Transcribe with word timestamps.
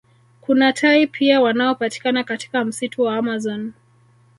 Kuna 0.41 0.73
tai 0.73 1.07
pia 1.07 1.41
wanaopatikana 1.41 2.23
katika 2.23 2.65
msitu 2.65 3.01
wa 3.01 3.17
amazon 3.17 3.73